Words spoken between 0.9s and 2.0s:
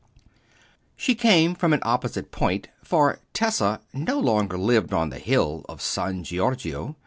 She came from an